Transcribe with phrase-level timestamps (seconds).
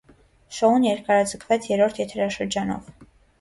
[0.59, 2.91] Շոուն երկարաձգվեց երրորդ եթերաշրջանով։